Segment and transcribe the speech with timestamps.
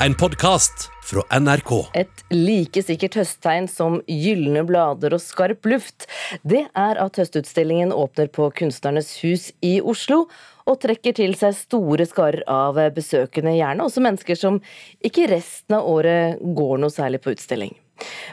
[0.00, 1.70] en podkast fra NRK.
[1.94, 6.08] Et like sikkert høsttegn som gylne blader og skarp luft,
[6.44, 10.26] det er at høstutstillingen åpner på Kunstnernes hus i Oslo,
[10.66, 14.60] og trekker til seg store skarer av besøkende, gjerne også mennesker som
[15.06, 17.72] ikke resten av året går noe særlig på utstilling.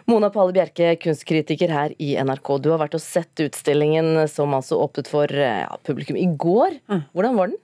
[0.09, 2.55] Mona Palle Bjerke, kunstkritiker her i NRK.
[2.63, 6.79] Du har vært og sett utstillingen som altså åpnet for ja, publikum i går.
[7.15, 7.59] Hvordan var den?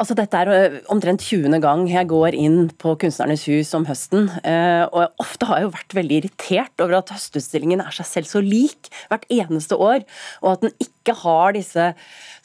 [0.00, 1.52] Altså, dette er omtrent 20.
[1.60, 4.30] gang jeg går inn på Kunstnernes hus om høsten.
[4.32, 8.40] Og ofte har jeg jo vært veldig irritert over at høstutstillingen er seg selv så
[8.44, 10.06] lik hvert eneste år.
[10.40, 11.92] Og at den ikke har disse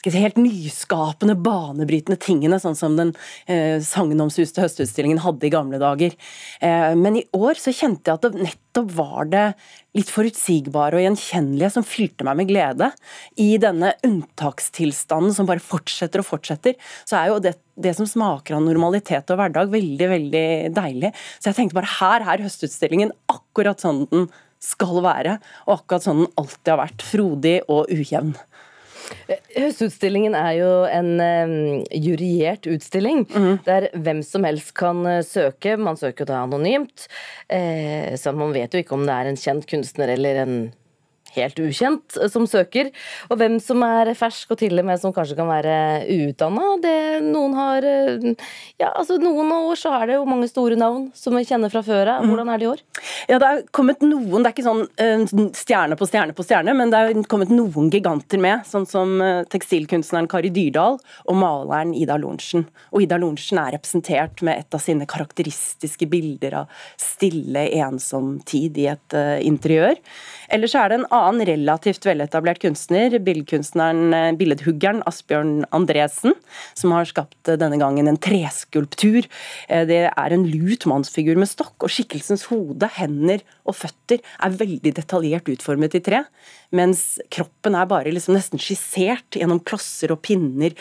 [0.06, 3.12] si, helt nyskapende, banebrytende tingene, sånn som den
[3.50, 6.14] eh, sagnomsuste høstutstillingen hadde i gamle dager.
[6.60, 9.44] Eh, men i år så kjente jeg at det nettopp var det
[9.96, 12.90] litt forutsigbare og gjenkjennelige som fylte meg med glede.
[13.40, 16.76] I denne unntakstilstanden som bare fortsetter og fortsetter,
[17.08, 21.12] så er jo det, det som smaker av normalitet og hverdag, veldig, veldig deilig.
[21.38, 24.28] Så jeg tenkte bare her er høstutstillingen akkurat sånn den
[24.62, 27.06] skal være, og akkurat sånn den alltid har vært.
[27.06, 28.36] Frodig og ujevn.
[29.54, 31.10] Høstutstillingen er jo en
[31.94, 33.52] juryert utstilling, mm.
[33.66, 35.76] der hvem som helst kan uh, søke.
[35.78, 37.06] Man søker da anonymt,
[37.46, 40.58] eh, så man vet jo ikke om det er en kjent kunstner eller en
[41.36, 42.90] helt ukjent som søker.
[43.30, 45.76] Og hvem som er fersk, og til og med som kanskje kan være
[46.10, 46.76] uutdanna.
[47.26, 47.86] Noen har
[48.80, 51.82] Ja, altså noen år så er det jo mange store navn som vi kjenner fra
[51.84, 52.26] før av.
[52.26, 52.82] Hvordan er det i år?
[53.30, 56.92] Ja, det er kommet noen, det er ikke sånn stjerne på stjerne på stjerne, men
[56.92, 58.64] det er kommet noen giganter med.
[58.68, 59.18] Sånn som
[59.52, 62.64] tekstilkunstneren Kari Dyrdal og maleren Ida Lorentzen.
[62.92, 66.66] Og Ida Lorentzen er representert med et av sine karakteristiske bilder av
[67.00, 69.10] stille, ensom tid i et
[69.44, 69.96] interiør.
[70.52, 76.36] Ellers er det en annen relativt veletablert kunstner, billedkunstneren, billedhuggeren Asbjørn Andresen,
[76.78, 79.26] som har skapt denne gangen en treskulptur.
[79.66, 84.94] Det er en lut mannsfigur med stokk, og skikkelsens hode, hender og føtter er veldig
[84.96, 86.22] detaljert utformet i tre,
[86.76, 90.74] mens kroppen er bare liksom nesten skissert gjennom klosser og pinner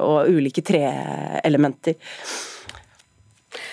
[0.00, 2.00] og ulike treelementer.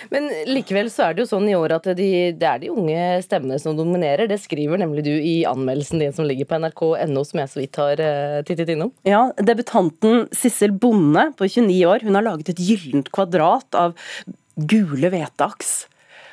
[0.09, 3.22] Men likevel så er det jo sånn i år at de, det er de unge
[3.25, 4.29] stemmene som dominerer.
[4.31, 7.81] Det skriver nemlig du i anmeldelsen din som ligger på nrk.no, som jeg så vidt
[7.81, 8.94] har uh, tittet innom.
[9.07, 13.95] Ja, debutanten Sissel Bonde på 29 år, hun har laget et gyllent kvadrat av
[14.56, 15.91] gule hveteaks.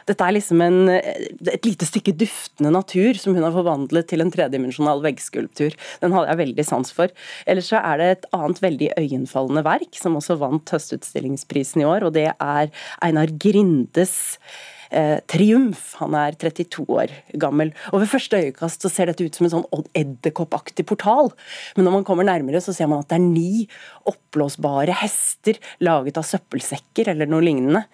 [0.09, 4.33] Dette er liksom en, et lite stykke duftende natur som hun har forvandlet til en
[4.33, 5.77] tredimensjonal veggskulptur.
[6.03, 7.13] Den hadde jeg veldig sans for.
[7.49, 12.09] Ellers så er det et annet veldig øyenfallende verk, som også vant Høstutstillingsprisen i år,
[12.09, 12.73] og det er
[13.05, 14.17] Einar Grindes
[14.91, 15.95] eh, triumf.
[16.03, 17.73] Han er 32 år gammel.
[17.93, 21.33] Og Ved første øyekast så ser dette ut som en sånn edderkoppaktig portal,
[21.77, 23.67] men når man kommer nærmere så ser man at det er ni
[24.09, 27.85] oppblåsbare hester laget av søppelsekker eller noe lignende.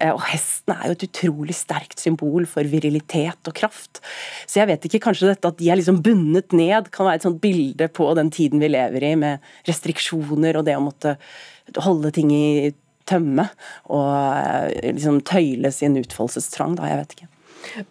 [0.00, 4.02] Eh, og Hesten er jo et utrolig sterkt symbol for virilitet og kraft.
[4.46, 7.26] Så jeg vet ikke, kanskje dette at de er liksom bundet ned kan være et
[7.28, 11.16] sånt bilde på den tiden vi lever i, med restriksjoner og det å måtte
[11.80, 12.72] holde ting i
[13.10, 13.50] tømme
[13.90, 16.88] og liksom tøyle sin utfoldelsestrang, da.
[16.90, 17.30] Jeg vet ikke.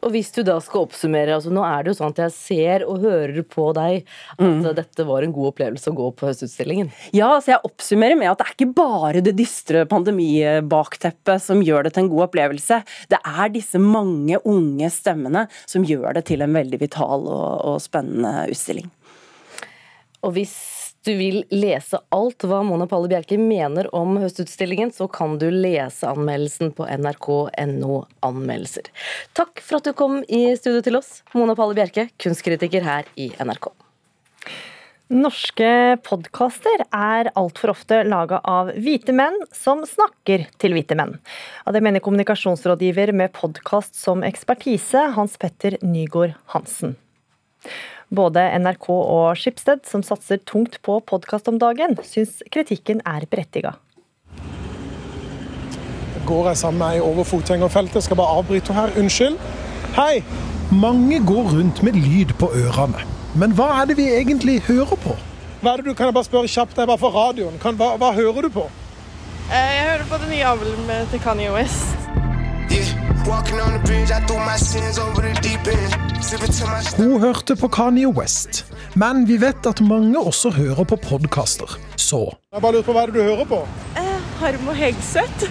[0.02, 2.86] Og hvis du da skal oppsummere, altså nå er det jo sånn at jeg ser
[2.90, 4.02] og hører på deg
[4.36, 4.64] at mm.
[4.78, 6.92] dette var en god opplevelse å gå på Høstutstillingen?
[7.16, 11.88] Ja, så jeg oppsummerer med at det er ikke bare det dystre pandemibakteppet som gjør
[11.88, 12.82] det til en god opplevelse.
[13.14, 17.84] Det er disse mange unge stemmene som gjør det til en veldig vital og, og
[17.84, 18.90] spennende utstilling.
[20.26, 20.58] Og hvis
[21.08, 26.10] du vil lese alt hva Mona Palle Bjerke mener om Høstutstillingen, så kan du lese
[26.10, 28.90] anmeldelsen på nrk.no anmeldelser.
[29.38, 33.32] Takk for at du kom i studio til oss, Mona Palle Bjerke, kunstkritiker her i
[33.40, 33.72] NRK.
[35.10, 41.16] Norske podkaster er altfor ofte laga av hvite menn som snakker til hvite menn.
[41.66, 46.94] Det mener kommunikasjonsrådgiver med podkast som ekspertise, Hans Petter Nygaard Hansen.
[48.10, 53.76] Både NRK og Skipsted, som satser tungt på podkast om dagen, syns kritikken er berettiga.
[56.26, 58.02] Går jeg sammen med ei over fotgjengerfeltet?
[58.06, 58.94] Skal bare avbryte her.
[58.98, 59.38] Unnskyld.
[59.98, 60.24] Hei!
[60.74, 63.06] Mange går rundt med lyd på ørene.
[63.38, 65.16] Men hva er det vi egentlig hører på?
[65.62, 67.62] Hva er det du, Kan jeg bare spørre kjapt, det er bare for radioen.
[67.62, 68.66] Kan, hva, hva, hører du på?
[69.50, 71.99] Eh, jeg hører på det nye albumet til Kanye West.
[76.98, 78.62] Hun hørte på Kanye West,
[78.96, 82.22] men vi vet at mange også hører på podkaster, så
[82.54, 83.60] Jeg bare lurer på hva er det du hører på?
[84.00, 85.50] Eh, Harmo Hegseth.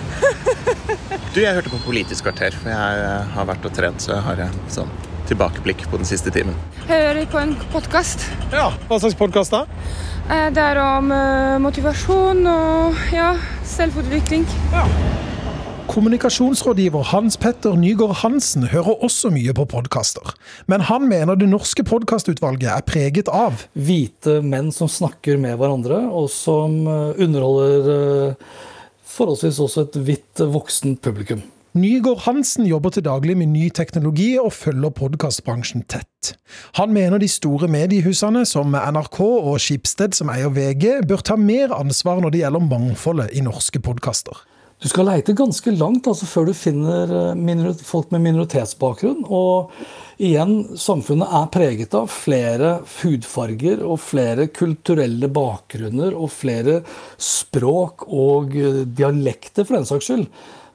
[1.35, 4.27] du, jeg hørte på Politisk kvarter, for jeg eh, har vært og trent, så jeg
[4.31, 4.93] har en sånn
[5.29, 6.57] tilbakeblikk på den siste timen.
[6.89, 8.25] Hører på en podkast.
[8.55, 9.67] Ja, Hva slags podkast da?
[10.33, 11.13] Eh, det er om
[11.69, 13.35] motivasjon og ja,
[13.77, 14.49] selvutvikling.
[14.73, 14.89] Ja.
[15.89, 20.35] Kommunikasjonsrådgiver Hans Petter Nygaard Hansen hører også mye på podkaster.
[20.69, 26.03] Men han mener det norske podkastutvalget er preget av Hvite menn som snakker med hverandre,
[26.13, 28.59] og som eh, underholder eh,
[29.17, 31.41] forholdsvis også et hvitt voksen publikum.
[31.79, 36.35] Nygaard Hansen jobber til daglig med ny teknologi og følger podkastbransjen tett.
[36.77, 41.73] Han mener de store mediehusene som NRK og Skipsted, som eier VG, bør ta mer
[41.77, 44.48] ansvar når det gjelder mangfoldet i norske podkaster.
[44.79, 49.25] Du skal leite ganske langt altså, før du finner eh, folk med minoritetsbakgrunn.
[49.27, 49.73] Og
[50.23, 56.79] igjen, samfunnet er preget av flere hudfarger og flere kulturelle bakgrunner og flere
[57.19, 60.29] språk og eh, dialekter, for den saks skyld.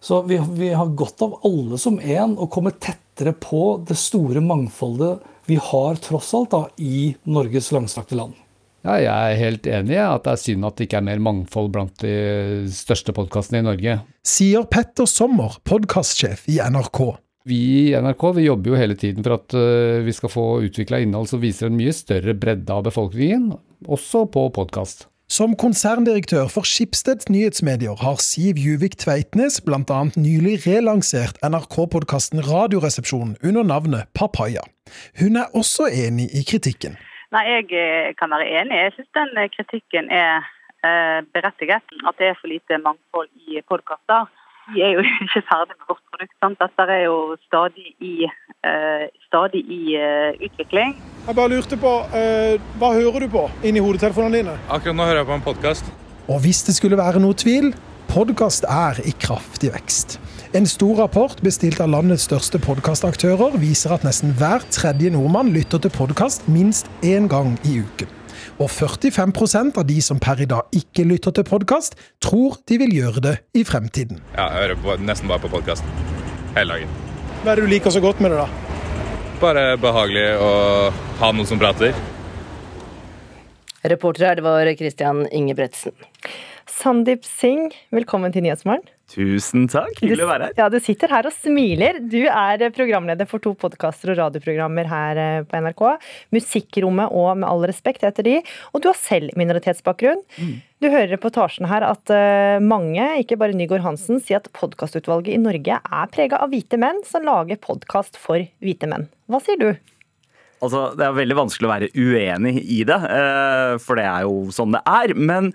[0.03, 4.43] Så vi, vi har godt av alle som én å komme tettere på det store
[4.43, 8.35] mangfoldet vi har tross alt da, i Norges langstrakte land.
[8.83, 11.21] Ja, jeg er helt enig i at det er synd at det ikke er mer
[11.23, 12.15] mangfold blant de
[12.67, 13.99] største podkastene i Norge.
[14.27, 16.99] Sier Petter Sommer, podkastsjef i NRK.
[17.47, 20.99] Vi i NRK vi jobber jo hele tiden for at uh, vi skal få utvikla
[21.03, 23.53] innhold som viser en mye større bredde av befolkningen,
[23.87, 25.07] også på podkast.
[25.31, 30.01] Som konserndirektør for Skipsteds nyhetsmedier har Siv Juvik Tveitnes bl.a.
[30.19, 34.67] nylig relansert NRK-podkasten Radioresepsjonen under navnet Papaya.
[35.23, 36.99] Hun er også enig i kritikken.
[37.33, 38.77] Nei, Jeg eh, kan være enig.
[38.83, 40.45] Jeg syns den eh, kritikken er
[40.85, 41.85] eh, berettiget.
[42.07, 44.29] At det er for lite mangfold i podkaster.
[44.73, 46.35] Vi er jo ikke ferdig med vårt produkt.
[46.43, 46.61] sant?
[46.61, 48.13] Dette er jo stadig i,
[48.69, 50.93] uh, stadig i uh, utvikling.
[51.27, 54.55] Jeg bare lurte på, uh, Hva hører du på inni hodetelefonene dine?
[54.71, 55.91] Akkurat nå hører jeg på en podkast.
[56.31, 57.73] Og hvis det skulle være noe tvil,
[58.13, 60.15] podkast er i kraftig vekst.
[60.53, 65.81] En stor rapport bestilt av landets største podkastaktører viser at nesten hver tredje nordmann lytter
[65.81, 68.11] til podkast minst én gang i uken.
[68.61, 72.93] Og 45% av de som per i dag ikke lytter til podkast, tror de vil
[72.99, 74.21] gjøre det i fremtiden.
[74.35, 75.89] Ja, jeg hører på, nesten bare på podkast
[76.53, 76.93] hele dagen.
[77.41, 79.01] Hva er det du liker så godt med det, da?
[79.41, 80.55] Bare behagelig å
[81.23, 81.97] ha noen som prater.
[83.89, 85.97] Reporter her, det var Christian Ingebretsen.
[86.73, 88.85] Sandeep Singh, velkommen til Nyhetsmorgen.
[89.13, 90.53] Tusen takk, hyggelig å være her.
[90.57, 91.99] Ja, Du sitter her og smiler.
[92.09, 95.83] Du er programleder for to podkaster og radioprogrammer her eh, på NRK.
[96.33, 98.35] Musikkrommet og Med all respekt heter de.
[98.73, 100.23] Og du har selv minoritetsbakgrunn.
[100.39, 100.55] Mm.
[100.81, 105.35] Du hører i reportasjen her at eh, mange, ikke bare Nygaard Hansen, sier at podkastutvalget
[105.35, 109.11] i Norge er prega av hvite menn som lager podkast for hvite menn.
[109.29, 109.69] Hva sier du?
[110.63, 114.49] Altså, Det er veldig vanskelig å være uenig i det, eh, for det er jo
[114.55, 115.13] sånn det er.
[115.13, 115.53] Men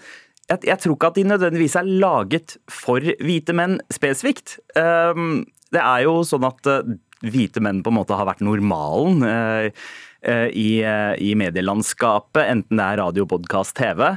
[0.49, 4.59] jeg, jeg, tror ikke at de nødvendigvis er laget for hvite menn spesifikt.
[4.79, 9.25] Um, det er jo sånn at uh, hvite menn på en måte har vært normalen
[9.27, 14.15] uh, uh, i, i, medielandskapet, enten det er radio, podkast, TV.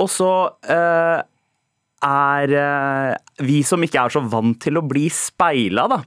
[0.00, 0.32] Og så
[2.00, 2.52] er
[3.44, 5.98] vi som ikke er så vant til å bli speila, da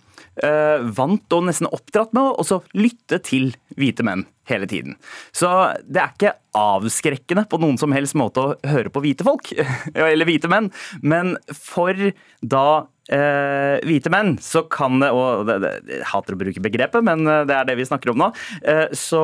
[0.97, 4.97] vant og nesten oppdratt med å lytte til hvite menn hele tiden.
[5.35, 5.49] Så
[5.87, 9.51] det er ikke avskrekkende på noen som helst måte å høre på hvite folk,
[9.95, 11.97] eller hvite menn, men for
[12.41, 12.67] da
[13.13, 17.27] eh, hvite menn, så kan det Og det, det, jeg hater å bruke begrepet, men
[17.27, 18.31] eh, det er det vi snakker om nå.
[18.61, 19.23] Eh, så,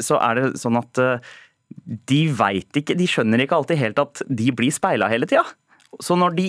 [0.00, 1.04] så, er det sånn at
[2.08, 5.46] de veit ikke, de skjønner ikke alltid helt at de blir speila hele tida.
[6.04, 6.46] Så når, de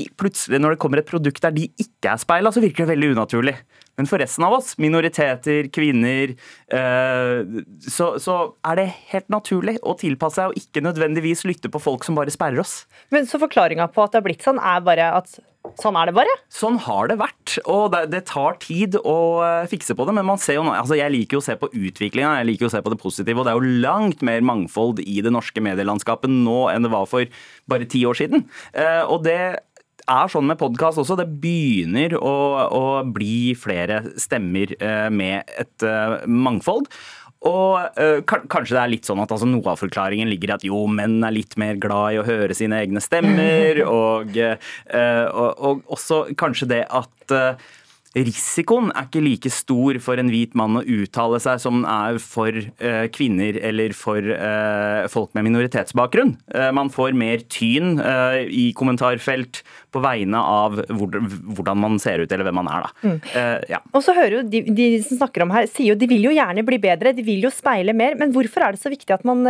[0.59, 3.55] når det kommer et produkt der de ikke er speila, så virker det veldig unaturlig.
[3.99, 6.31] Men for resten av oss, minoriteter, kvinner,
[6.75, 8.35] eh, så, så,
[8.67, 12.31] er det helt naturlig å tilpasse seg og ikke nødvendigvis lytte på folk som bare
[12.31, 12.83] sperrer oss.
[13.11, 15.39] Men Så forklaringa på at det har blitt sånn, er bare at
[15.79, 16.33] Sånn er det bare?
[16.51, 17.57] Sånn har det vært.
[17.67, 20.15] Og det, det, tar tid å eh, fikse på det.
[20.15, 22.71] Men man ser jo, altså jeg liker jo å se på utviklinga, jeg liker jo
[22.71, 23.41] å se på det positive.
[23.41, 27.09] Og det er jo langt mer mangfold i det norske medielandskapet nå enn det var
[27.11, 27.27] for
[27.71, 28.47] bare ti år siden.
[28.71, 29.41] Eh, og det
[30.09, 31.19] er sånn med podkast også.
[31.19, 32.35] Det begynner å,
[32.79, 35.89] å, bli flere stemmer eh, med et
[36.25, 36.87] mangfold.
[37.47, 40.65] Og øh, kanskje det er litt sånn at altså, noe av forklaringen ligger i at
[40.67, 45.49] jo, menn er litt mer glad i å høre sine egne stemmer, og, øh, og,
[45.55, 47.69] og også kanskje det at øh,
[48.17, 52.17] risikoen er ikke like stor for en hvit mann å uttale seg som den er
[52.23, 56.33] for uh, kvinner eller for uh, folk med minoritetsbakgrunn.
[56.49, 59.61] Uh, man får mer tyn i kommentarfelt
[59.93, 61.13] på vegne av hvor,
[61.57, 62.85] hvordan man ser ut eller hvem man er.
[62.85, 63.09] Da.
[63.09, 63.17] Mm.
[63.71, 63.79] Ja.
[63.93, 66.33] Og så hører jo de, de, som snakker om her, sier jo de vil jo
[66.35, 68.17] gjerne bli bedre, de vil jo speile mer.
[68.19, 69.45] Men hvorfor er det så viktig at man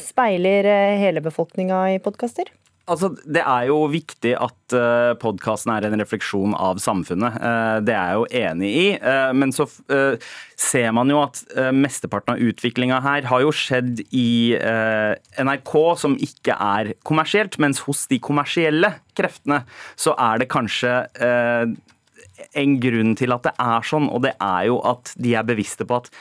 [0.00, 0.68] speiler
[1.00, 2.50] hele befolkninga i podkaster?
[2.88, 7.36] Altså, det er jo viktig at uh, podkasten er en refleksjon av samfunnet.
[7.38, 8.86] Uh, det er jeg jo enig i.
[9.02, 9.66] Uh, men så
[10.60, 11.42] ser man jo at
[11.76, 17.58] mesteparten av utviklinga her har jo skjedd i NRK, som ikke er kommersielt.
[17.62, 19.62] Mens hos de kommersielle kreftene
[19.98, 24.78] så er det kanskje en grunn til at det er sånn, og det er jo
[24.88, 26.12] at de er bevisste på at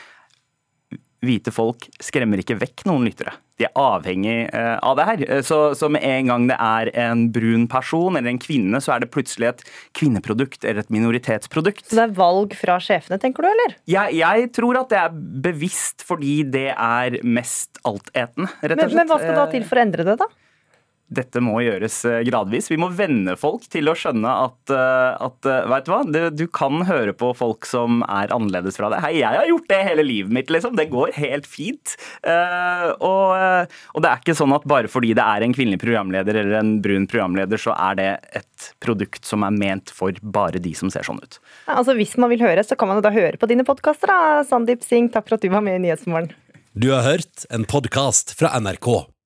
[1.26, 3.36] hvite folk skremmer ikke vekk noen lyttere.
[3.60, 5.24] De er avhengig eh, av det her.
[5.28, 8.96] Eh, så, så, med en gang det er en brun person eller en kvinne, så
[8.96, 9.64] er det plutselig et
[10.00, 11.86] kvinneprodukt eller et minoritetsprodukt.
[11.90, 13.76] Så det er valg fra sjefene, tenker du, eller?
[13.90, 15.18] Jeg, jeg tror at det er
[15.50, 18.96] bevisst fordi det er mest altetende, rett og slett.
[18.96, 20.30] Men, men hva skal da til for å endre det, da?
[21.10, 22.70] Dette må gjøres eh, gradvis.
[22.70, 26.46] Vi må venne folk til å skjønne at, eh, at eh, vet du hva, du
[26.54, 29.02] kan høre på folk som er annerledes fra deg.
[29.04, 30.78] Hei, jeg har gjort det hele livet mitt, liksom.
[30.78, 31.96] Det går helt fint.
[32.30, 36.60] Og, og, det er ikke sånn at bare fordi det er en kvinnelig programleder eller
[36.60, 38.10] en brun programleder, så er det
[38.42, 41.40] et produkt som er ment for bare de som ser sånn ut.
[41.66, 44.12] Ja, altså Hvis man vil høre, så kan man jo da høre på dine podkaster,
[44.12, 44.44] da.
[44.48, 46.34] Sandeep Singh, takk for at du var med i Nyhetsmorgen.
[46.78, 49.10] Du har hørt en podkast fra NRK.